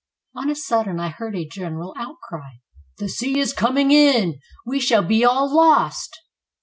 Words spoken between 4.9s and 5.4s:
be